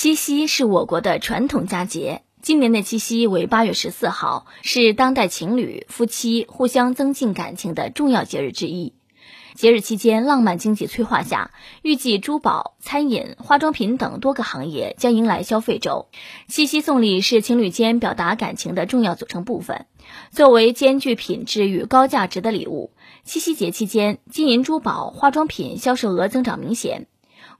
[0.00, 8.94] 七夕是我国的传统佳节，今年的七夕为八月十四号，是当代情侣、夫妻互相增进感情的重要节日之一。
[9.56, 11.50] 节日期间，浪漫经济催化下，
[11.82, 16.06] 预计珠宝、餐饮、化妆品等多个行业将迎来消费周。
[16.46, 19.86] 七夕送礼是情侣间表达感情的重要组成部分。
[20.30, 22.92] 作为兼具品质与高价值的礼物，
[23.24, 27.08] 七夕节期间，金银珠宝、化妆品销售额增长明显。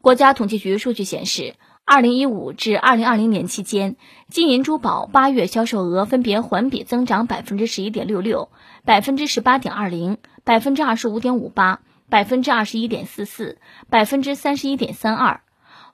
[0.01, 1.57] 国家统计局数据显示。
[1.91, 3.97] 二零一五至二零二零年期间，
[4.29, 8.51] 金银珠宝八月销售额分别环比增长百分之十一点六六、
[8.85, 11.81] 百分之十八点二零、百分之二十五点五八、
[12.11, 13.57] 百分之二十一点四四、
[13.89, 15.41] 百分之三十一点三二；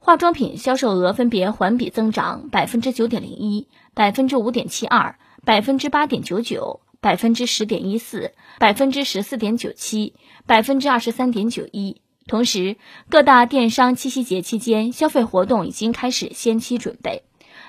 [0.01, 10.15] 化妆品销售额分别环比增长百分之九点零一、百分之五点七二、百分之八点九九、百分之十点一四、百分之十四点九七、
[10.45, 12.01] 百分之二十三点九一。
[12.27, 12.77] 同时，
[13.11, 17.25] 各大电商七夕节期间消费活动已经开始先期准备。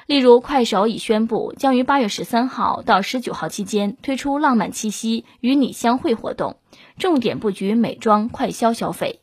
[0.07, 6.57] 例如，快手已宣布将于八月十三号到十九号期间推出“浪漫七夕与你相会”活动，
[6.97, 9.19] 重点布局美妆快消消费。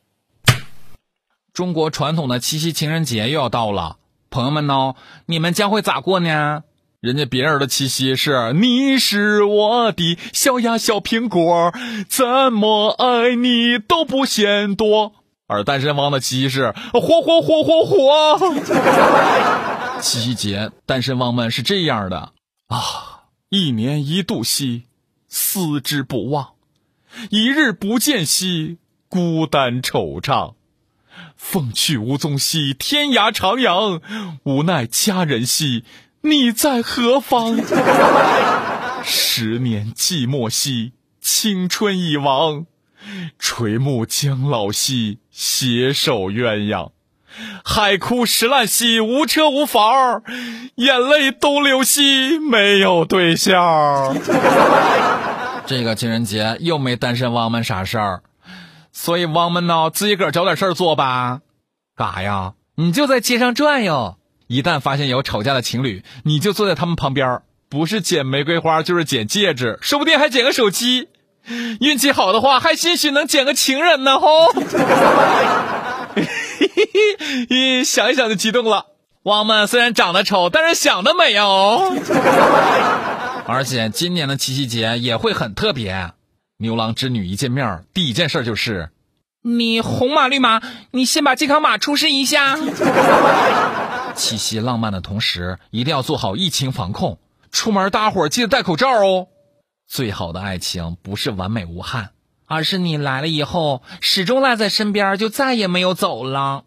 [1.53, 4.95] 中国传统的七夕情人节又要到了，朋友们呢，
[5.27, 6.65] 你们将会咋过呢？
[7.01, 11.73] 人家别人的七夕是你是我的小呀小苹果，
[12.09, 15.13] 怎么爱你都不嫌多。
[15.53, 18.41] 而单身汪的七夕是火火火火火。
[20.01, 22.33] 七夕节，单身汪们是这样的
[22.69, 24.85] 啊，一年一度兮，
[25.29, 26.55] 思之不忘；
[27.29, 30.55] 一日不见兮，孤单惆怅。
[31.37, 34.01] 凤去无踪兮，天涯徜徉，
[34.45, 35.85] 无奈佳人兮，
[36.23, 37.59] 你在何方？
[39.05, 42.67] 十年寂寞兮，青春已亡。
[43.39, 46.91] 垂暮将老兮，携手鸳鸯；
[47.65, 50.23] 海枯石烂兮，无车无房
[50.75, 54.17] 眼泪东流兮，没有对象。
[55.67, 58.23] 这个情人节又没单身汪们啥事儿，
[58.93, 61.41] 所以汪们呢，自己个儿找点事儿做吧。
[61.97, 62.55] 干啥呀？
[62.75, 71.09] 你就在街上转悠，一旦发现有吵架的情侣，你就坐在他们旁边，不是捡玫瑰花，就是捡戒指，说不定还捡个手机。
[71.81, 74.19] 运气好的话，还兴许能捡个情人呢！
[74.21, 74.53] 吼，
[77.85, 78.87] 想一想就激动了。
[79.25, 81.95] 汪们虽然长得丑，但是想得美哦。
[83.47, 86.13] 而且今年的七夕节也会很特别。
[86.59, 88.91] 牛郎织女一见面，第一件事就是：
[89.43, 90.61] 你红马绿马，
[90.93, 92.57] 你先把健康码出示一下。
[94.15, 97.19] 七夕浪漫的同时，一定要做好疫情防控，
[97.51, 99.27] 出门大伙记得戴口罩哦。
[99.93, 102.13] 最好的爱情不是完美无憾，
[102.47, 106.65] 而是你来了以后始终赖在身边，就再也没有走了。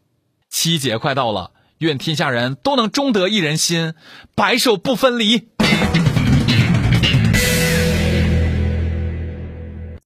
[0.47, 1.49] 七节快到了，
[1.79, 3.95] 愿天下人都能终得一人心，
[4.35, 5.47] 白首不分离。